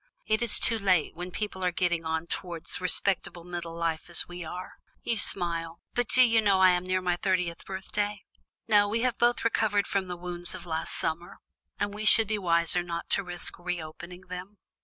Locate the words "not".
12.81-13.11